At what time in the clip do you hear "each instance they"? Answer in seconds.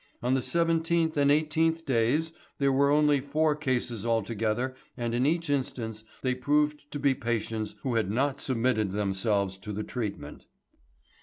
5.27-6.33